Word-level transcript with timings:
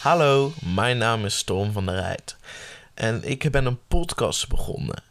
Hallo, 0.00 0.52
mijn 0.74 0.98
naam 0.98 1.24
is 1.24 1.42
Tom 1.42 1.72
van 1.72 1.86
der 1.86 1.94
Rijt 1.94 2.36
en 2.94 3.24
ik 3.24 3.50
ben 3.50 3.66
een 3.66 3.86
podcast 3.88 4.48
begonnen. 4.48 5.02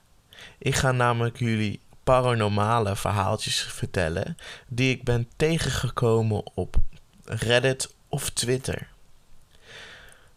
Ik 0.57 0.75
ga 0.75 0.91
namelijk 0.91 1.39
jullie 1.39 1.79
paranormale 2.03 2.95
verhaaltjes 2.95 3.61
vertellen 3.61 4.37
die 4.67 4.95
ik 4.95 5.03
ben 5.03 5.27
tegengekomen 5.35 6.55
op 6.55 6.75
Reddit 7.23 7.93
of 8.07 8.29
Twitter. 8.29 8.87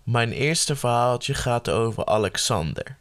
Mijn 0.02 0.32
eerste 0.32 0.77
verhaaltje 0.77 1.34
gaat 1.34 1.69
over 1.69 2.07
Alexander. 2.07 2.96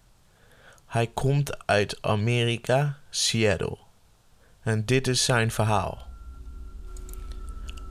Hij 0.86 1.08
komt 1.08 1.68
uit 1.68 1.98
Amerika, 2.02 2.98
Seattle. 3.10 3.78
En 4.64 4.86
dit 4.86 5.08
is 5.08 5.24
zijn 5.24 5.52
verhaal. 5.52 6.08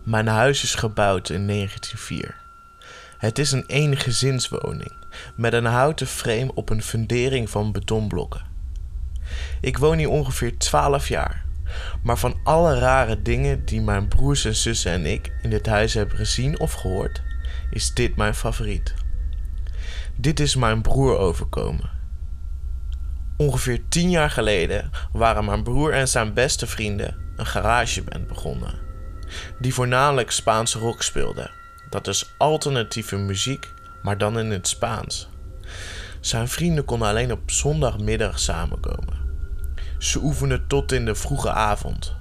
Mijn 0.04 0.26
huis 0.26 0.62
is 0.62 0.74
gebouwd 0.74 1.28
in 1.28 1.46
1904. 1.46 2.48
Het 3.20 3.38
is 3.38 3.52
een 3.52 3.66
eengezinswoning 3.66 4.92
met 5.36 5.52
een 5.52 5.64
houten 5.64 6.06
frame 6.06 6.54
op 6.54 6.70
een 6.70 6.82
fundering 6.82 7.50
van 7.50 7.72
betonblokken. 7.72 8.46
Ik 9.60 9.78
woon 9.78 9.98
hier 9.98 10.08
ongeveer 10.08 10.58
12 10.58 11.08
jaar, 11.08 11.44
maar 12.02 12.16
van 12.16 12.38
alle 12.44 12.78
rare 12.78 13.22
dingen 13.22 13.64
die 13.64 13.80
mijn 13.80 14.08
broers 14.08 14.44
en 14.44 14.54
zussen 14.54 14.92
en 14.92 15.06
ik 15.06 15.32
in 15.42 15.50
dit 15.50 15.66
huis 15.66 15.94
hebben 15.94 16.16
gezien 16.16 16.60
of 16.60 16.72
gehoord, 16.72 17.22
is 17.70 17.94
dit 17.94 18.16
mijn 18.16 18.34
favoriet. 18.34 18.94
Dit 20.16 20.40
is 20.40 20.56
mijn 20.56 20.82
broer 20.82 21.18
overkomen. 21.18 21.90
Ongeveer 23.36 23.88
10 23.88 24.10
jaar 24.10 24.30
geleden 24.30 24.90
waren 25.12 25.44
mijn 25.44 25.62
broer 25.62 25.92
en 25.92 26.08
zijn 26.08 26.34
beste 26.34 26.66
vrienden 26.66 27.16
een 27.36 27.46
garageband 27.46 28.26
begonnen, 28.26 28.78
die 29.58 29.74
voornamelijk 29.74 30.30
Spaanse 30.30 30.78
rock 30.78 31.02
speelde. 31.02 31.59
Dat 31.90 32.06
is 32.06 32.32
alternatieve 32.36 33.16
muziek, 33.16 33.72
maar 34.02 34.18
dan 34.18 34.38
in 34.38 34.50
het 34.50 34.68
Spaans. 34.68 35.28
Zijn 36.20 36.48
vrienden 36.48 36.84
konden 36.84 37.08
alleen 37.08 37.32
op 37.32 37.50
zondagmiddag 37.50 38.38
samenkomen. 38.38 39.18
Ze 39.98 40.18
oefenden 40.18 40.66
tot 40.66 40.92
in 40.92 41.04
de 41.04 41.14
vroege 41.14 41.50
avond 41.50 42.14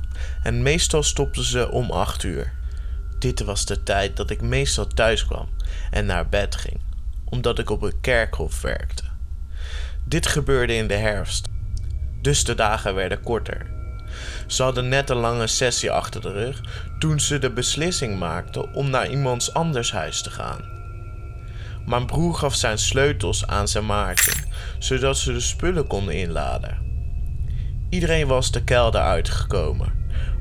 en 0.43 0.61
meestal 0.61 1.03
stopten 1.03 1.43
ze 1.43 1.71
om 1.71 1.91
8 1.91 2.23
uur. 2.23 2.53
Dit 3.19 3.39
was 3.39 3.65
de 3.65 3.83
tijd 3.83 4.17
dat 4.17 4.29
ik 4.29 4.41
meestal 4.41 4.87
thuis 4.87 5.25
kwam 5.25 5.49
en 5.91 6.05
naar 6.05 6.29
bed 6.29 6.55
ging, 6.55 6.79
omdat 7.25 7.59
ik 7.59 7.69
op 7.69 7.81
een 7.81 7.99
kerkhof 8.01 8.61
werkte. 8.61 9.03
Dit 10.03 10.27
gebeurde 10.27 10.73
in 10.73 10.87
de 10.87 10.93
herfst, 10.93 11.47
dus 12.21 12.43
de 12.43 12.55
dagen 12.55 12.95
werden 12.95 13.21
korter. 13.21 13.78
Ze 14.47 14.63
hadden 14.63 14.87
net 14.87 15.09
een 15.09 15.17
lange 15.17 15.47
sessie 15.47 15.91
achter 15.91 16.21
de 16.21 16.31
rug 16.31 16.61
toen 16.99 17.19
ze 17.19 17.39
de 17.39 17.51
beslissing 17.51 18.19
maakten 18.19 18.73
om 18.73 18.89
naar 18.89 19.09
iemands 19.09 19.53
anders 19.53 19.91
huis 19.91 20.21
te 20.21 20.29
gaan. 20.29 20.77
Mijn 21.85 22.05
broer 22.05 22.35
gaf 22.35 22.55
zijn 22.55 22.77
sleutels 22.77 23.47
aan 23.47 23.67
zijn 23.67 23.85
maatje, 23.85 24.31
zodat 24.79 25.17
ze 25.17 25.33
de 25.33 25.39
spullen 25.39 25.87
konden 25.87 26.13
inladen. 26.15 26.77
Iedereen 27.89 28.27
was 28.27 28.51
de 28.51 28.63
kelder 28.63 29.01
uitgekomen, 29.01 29.93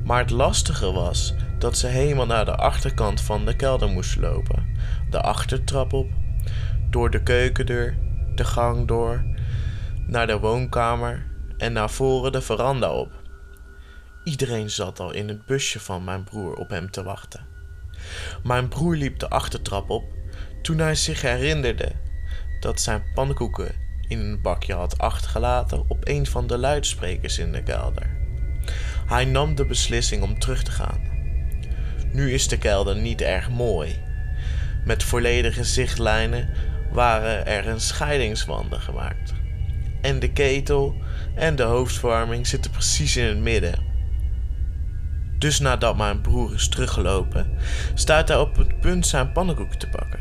maar 0.03 0.19
het 0.19 0.29
lastige 0.29 0.91
was 0.91 1.33
dat 1.59 1.77
ze 1.77 1.87
helemaal 1.87 2.25
naar 2.25 2.45
de 2.45 2.55
achterkant 2.55 3.21
van 3.21 3.45
de 3.45 3.55
kelder 3.55 3.89
moesten 3.89 4.21
lopen, 4.21 4.77
de 5.09 5.21
achtertrap 5.21 5.93
op, 5.93 6.09
door 6.89 7.09
de 7.09 7.23
keukendeur, 7.23 7.97
de 8.35 8.43
gang 8.43 8.87
door, 8.87 9.23
naar 10.07 10.27
de 10.27 10.39
woonkamer 10.39 11.25
en 11.57 11.73
naar 11.73 11.89
voren 11.89 12.31
de 12.31 12.41
veranda 12.41 12.91
op. 12.91 13.18
Iedereen 14.23 14.69
zat 14.69 14.99
al 14.99 15.11
in 15.11 15.27
het 15.27 15.45
busje 15.45 15.79
van 15.79 16.03
mijn 16.03 16.23
broer 16.23 16.55
op 16.55 16.69
hem 16.69 16.91
te 16.91 17.03
wachten. 17.03 17.47
Mijn 18.43 18.67
broer 18.67 18.95
liep 18.95 19.19
de 19.19 19.29
achtertrap 19.29 19.89
op 19.89 20.03
toen 20.61 20.77
hij 20.77 20.95
zich 20.95 21.21
herinnerde 21.21 21.91
dat 22.59 22.81
zijn 22.81 23.03
pannenkoeken 23.13 23.75
in 24.07 24.19
een 24.19 24.41
bakje 24.41 24.73
had 24.73 24.97
achtergelaten 24.97 25.83
op 25.87 26.07
een 26.07 26.25
van 26.25 26.47
de 26.47 26.57
luidsprekers 26.57 27.37
in 27.37 27.51
de 27.51 27.63
kelder. 27.63 28.17
Hij 29.05 29.25
nam 29.25 29.55
de 29.55 29.65
beslissing 29.65 30.23
om 30.23 30.39
terug 30.39 30.63
te 30.63 30.71
gaan. 30.71 31.01
Nu 32.11 32.33
is 32.33 32.47
de 32.47 32.57
kelder 32.57 32.95
niet 32.95 33.21
erg 33.21 33.49
mooi. 33.49 33.99
Met 34.85 35.03
volledige 35.03 35.63
zichtlijnen 35.63 36.49
waren 36.91 37.45
er 37.45 37.67
een 37.67 37.81
scheidingswanden 37.81 38.81
gemaakt. 38.81 39.33
En 40.01 40.19
de 40.19 40.31
ketel 40.31 40.95
en 41.35 41.55
de 41.55 41.63
hoofdverwarming 41.63 42.47
zitten 42.47 42.71
precies 42.71 43.17
in 43.17 43.25
het 43.25 43.37
midden. 43.37 43.88
Dus 45.39 45.59
nadat 45.59 45.97
mijn 45.97 46.21
broer 46.21 46.53
is 46.53 46.69
teruggelopen, 46.69 47.47
staat 47.93 48.27
hij 48.27 48.37
op 48.37 48.55
het 48.55 48.79
punt 48.79 49.07
zijn 49.07 49.31
pannenkoek 49.31 49.73
te 49.73 49.87
pakken. 49.87 50.19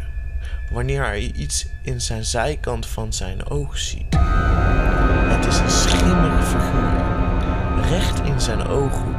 Wanneer 0.70 1.02
hij 1.02 1.20
iets 1.20 1.66
in 1.82 2.00
zijn 2.00 2.24
zijkant 2.24 2.86
van 2.86 3.12
zijn 3.12 3.48
oog 3.48 3.78
ziet. 3.78 4.16
Het 5.28 5.46
is 5.46 5.58
een 5.58 5.70
schimmige 5.70 6.42
figuur, 6.42 7.88
recht 7.88 8.20
in 8.20 8.40
zijn 8.40 8.66
ooghoek. 8.66 9.16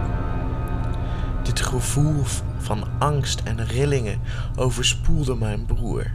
Dit 1.43 1.61
gevoel 1.61 2.23
van 2.57 2.87
angst 2.99 3.41
en 3.43 3.65
rillingen 3.65 4.21
overspoelde 4.55 5.35
mijn 5.35 5.65
broer. 5.65 6.11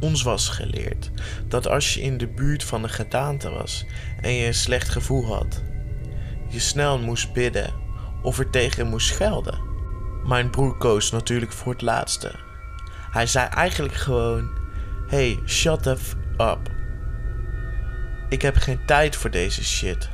Ons 0.00 0.22
was 0.22 0.48
geleerd 0.48 1.10
dat 1.48 1.68
als 1.68 1.94
je 1.94 2.00
in 2.00 2.18
de 2.18 2.28
buurt 2.28 2.64
van 2.64 2.82
een 2.82 2.90
gedaante 2.90 3.50
was 3.50 3.84
en 4.20 4.32
je 4.32 4.46
een 4.46 4.54
slecht 4.54 4.88
gevoel 4.88 5.26
had, 5.26 5.62
je 6.48 6.58
snel 6.60 6.98
moest 6.98 7.32
bidden 7.32 7.84
of 8.26 8.38
er 8.38 8.50
tegen 8.50 8.86
moest 8.86 9.06
schelden. 9.06 9.58
Mijn 10.24 10.50
broer 10.50 10.76
koos 10.76 11.10
natuurlijk 11.10 11.52
voor 11.52 11.72
het 11.72 11.82
laatste. 11.82 12.32
Hij 13.10 13.26
zei 13.26 13.48
eigenlijk 13.48 13.94
gewoon: 13.94 14.50
Hey, 15.06 15.38
shut 15.46 15.82
the 15.82 15.96
f 15.96 16.14
up. 16.36 16.70
Ik 18.28 18.42
heb 18.42 18.56
geen 18.56 18.84
tijd 18.86 19.16
voor 19.16 19.30
deze 19.30 19.64
shit. 19.64 20.08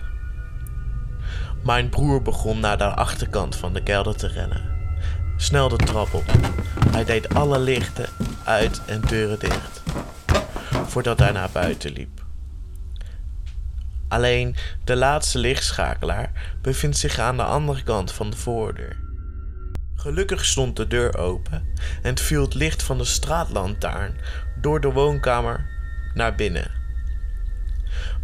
Mijn 1.63 1.89
broer 1.89 2.23
begon 2.23 2.61
naar 2.61 2.79
de 2.79 2.95
achterkant 2.95 3.57
van 3.57 3.73
de 3.73 3.83
kelder 3.83 4.17
te 4.17 4.27
rennen. 4.27 4.63
Snel 5.37 5.69
de 5.69 5.77
trap 5.77 6.15
op. 6.15 6.25
Hij 6.91 7.05
deed 7.05 7.35
alle 7.35 7.59
lichten 7.59 8.09
uit 8.45 8.81
en 8.87 9.01
deuren 9.01 9.39
dicht. 9.39 9.83
Voordat 10.87 11.19
hij 11.19 11.33
naar 11.33 11.51
buiten 11.53 11.93
liep. 11.93 12.22
Alleen 14.13 14.57
de 14.85 14.97
laatste 14.97 15.39
lichtschakelaar 15.39 16.31
bevindt 16.63 16.97
zich 16.97 17.19
aan 17.19 17.37
de 17.37 17.43
andere 17.43 17.83
kant 17.83 18.13
van 18.13 18.31
de 18.31 18.37
voordeur. 18.37 18.97
Gelukkig 19.95 20.45
stond 20.45 20.77
de 20.77 20.87
deur 20.87 21.19
open 21.19 21.75
en 22.03 22.19
viel 22.19 22.43
het 22.43 22.55
licht 22.55 22.83
van 22.83 22.99
de 22.99 23.05
straatlantaarn 23.05 24.17
door 24.61 24.81
de 24.81 24.93
woonkamer 24.93 25.67
naar 26.15 26.35
binnen. 26.35 26.71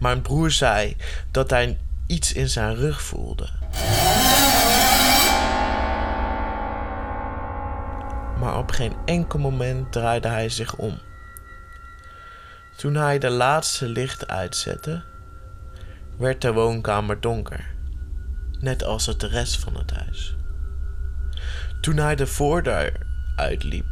Mijn 0.01 0.23
broer 0.23 0.51
zei 0.51 0.97
dat 1.31 1.51
hij 1.51 1.79
iets 2.07 2.33
in 2.33 2.49
zijn 2.49 2.75
rug 2.75 3.03
voelde. 3.03 3.49
Maar 8.39 8.59
op 8.59 8.71
geen 8.71 8.97
enkel 9.05 9.39
moment 9.39 9.93
draaide 9.93 10.29
hij 10.29 10.49
zich 10.49 10.77
om. 10.77 10.99
Toen 12.77 12.95
hij 12.95 13.19
de 13.19 13.31
laatste 13.31 13.87
licht 13.87 14.29
uitzette, 14.29 15.03
werd 16.19 16.41
de 16.43 16.53
woonkamer 16.53 17.21
donker, 17.21 17.67
net 18.61 18.85
als 18.85 19.07
het 19.07 19.21
de 19.21 19.27
rest 19.27 19.59
van 19.59 19.77
het 19.77 19.91
huis. 19.91 20.37
Toen 21.81 21.97
hij 21.97 22.17
de 22.17 22.27
voordeur 22.27 22.93
uitliep, 23.37 23.87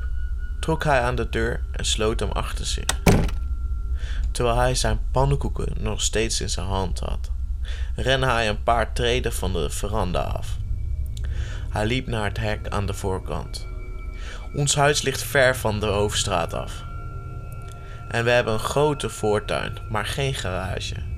trok 0.60 0.84
hij 0.84 1.00
aan 1.00 1.14
de 1.14 1.28
deur 1.28 1.64
en 1.72 1.84
sloot 1.84 2.20
hem 2.20 2.30
achter 2.30 2.66
zich, 2.66 3.02
terwijl 4.30 4.56
hij 4.56 4.74
zijn 4.74 5.00
pannenkoeken 5.10 5.72
nog 5.78 6.00
steeds 6.00 6.40
in 6.40 6.50
zijn 6.50 6.66
hand 6.66 6.98
had. 6.98 7.30
Rende 7.94 8.26
hij 8.26 8.48
een 8.48 8.62
paar 8.62 8.92
treden 8.92 9.32
van 9.32 9.52
de 9.52 9.70
veranda 9.70 10.20
af. 10.20 10.56
Hij 11.70 11.86
liep 11.86 12.06
naar 12.06 12.24
het 12.24 12.38
hek 12.38 12.68
aan 12.68 12.86
de 12.86 12.94
voorkant. 12.94 13.66
Ons 14.54 14.74
huis 14.74 15.02
ligt 15.02 15.22
ver 15.22 15.56
van 15.56 15.80
de 15.80 15.86
hoofdstraat 15.86 16.54
af. 16.54 16.84
En 18.08 18.24
we 18.24 18.30
hebben 18.30 18.52
een 18.52 18.58
grote 18.58 19.08
voortuin, 19.08 19.78
maar 19.88 20.06
geen 20.06 20.34
garage. 20.34 21.15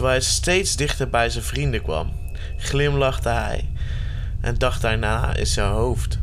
Terwijl 0.00 0.20
hij 0.20 0.28
steeds 0.30 0.76
dichter 0.76 1.08
bij 1.08 1.30
zijn 1.30 1.44
vrienden 1.44 1.82
kwam, 1.82 2.12
glimlachte 2.56 3.28
hij 3.28 3.68
en 4.40 4.54
dacht 4.58 4.82
daarna 4.82 5.34
in 5.34 5.46
zijn 5.46 5.70
hoofd. 5.70 6.18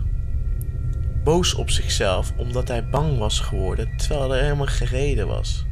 Boos 1.23 1.53
op 1.53 1.69
zichzelf 1.69 2.33
omdat 2.37 2.67
hij 2.67 2.89
bang 2.89 3.17
was 3.17 3.39
geworden 3.39 3.97
terwijl 3.97 4.35
er 4.35 4.41
helemaal 4.41 4.65
gereden 4.65 5.27
was. 5.27 5.65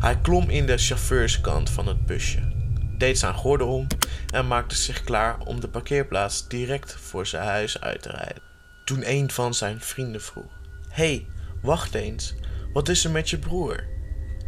Hij 0.00 0.18
klom 0.18 0.50
in 0.50 0.66
de 0.66 0.78
chauffeurskant 0.78 1.70
van 1.70 1.86
het 1.86 2.06
busje, 2.06 2.52
deed 2.98 3.18
zijn 3.18 3.34
gordel 3.34 3.68
om 3.68 3.86
en 4.32 4.46
maakte 4.46 4.76
zich 4.76 5.04
klaar 5.04 5.38
om 5.38 5.60
de 5.60 5.68
parkeerplaats 5.68 6.48
direct 6.48 6.96
voor 7.00 7.26
zijn 7.26 7.46
huis 7.46 7.80
uit 7.80 8.02
te 8.02 8.10
rijden. 8.10 8.42
Toen 8.84 9.10
een 9.10 9.30
van 9.30 9.54
zijn 9.54 9.80
vrienden 9.80 10.22
vroeg: 10.22 10.60
Hé, 10.88 11.04
hey, 11.04 11.26
wacht 11.62 11.94
eens, 11.94 12.34
wat 12.72 12.88
is 12.88 13.04
er 13.04 13.10
met 13.10 13.30
je 13.30 13.38
broer? 13.38 13.84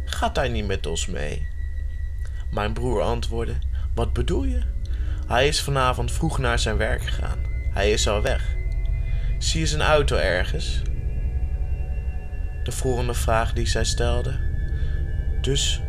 Gaat 0.05 0.35
hij 0.35 0.49
niet 0.49 0.67
met 0.67 0.85
ons 0.85 1.05
mee? 1.05 1.48
Mijn 2.51 2.73
broer 2.73 3.01
antwoordde: 3.01 3.55
Wat 3.93 4.13
bedoel 4.13 4.43
je? 4.43 4.61
Hij 5.27 5.47
is 5.47 5.61
vanavond 5.61 6.11
vroeg 6.11 6.37
naar 6.37 6.59
zijn 6.59 6.77
werk 6.77 7.01
gegaan. 7.01 7.39
Hij 7.73 7.91
is 7.91 8.07
al 8.07 8.21
weg. 8.21 8.55
Zie 9.37 9.59
je 9.59 9.67
zijn 9.67 9.81
auto 9.81 10.15
ergens? 10.15 10.81
De 12.63 12.71
volgende 12.71 13.13
vraag 13.13 13.53
die 13.53 13.67
zij 13.67 13.83
stelde. 13.83 14.39
Dus 15.41 15.81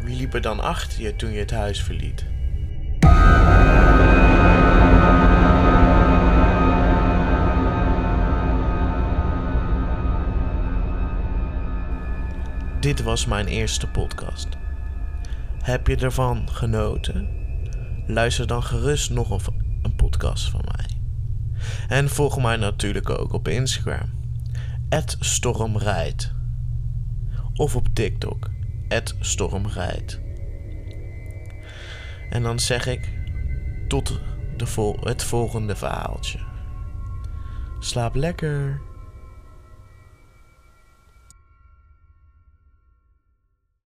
wie 0.00 0.16
liep 0.16 0.34
er 0.34 0.40
dan 0.40 0.60
achter 0.60 1.02
je 1.02 1.16
toen 1.16 1.32
je 1.32 1.38
het 1.38 1.50
huis 1.50 1.82
verliet? 1.82 2.24
Dit 12.80 13.02
was 13.02 13.26
mijn 13.26 13.46
eerste 13.46 13.86
podcast. 13.86 14.48
Heb 15.62 15.86
je 15.86 15.96
ervan 15.96 16.48
genoten? 16.50 17.28
Luister 18.06 18.46
dan 18.46 18.62
gerust 18.62 19.10
nog 19.10 19.30
een 19.82 19.96
podcast 19.96 20.50
van 20.50 20.64
mij. 20.64 20.86
En 21.88 22.08
volg 22.08 22.40
mij 22.40 22.56
natuurlijk 22.56 23.10
ook 23.10 23.32
op 23.32 23.48
Instagram. 23.48 24.10
Stormrijd. 25.20 26.32
Of 27.54 27.76
op 27.76 27.88
TikTok. 27.92 28.50
Stormrijd. 29.20 30.20
En 32.30 32.42
dan 32.42 32.60
zeg 32.60 32.86
ik 32.86 33.18
tot 33.88 34.20
de 34.56 34.96
het 35.00 35.24
volgende 35.24 35.76
verhaaltje. 35.76 36.38
Slaap 37.78 38.14
lekker. 38.14 38.80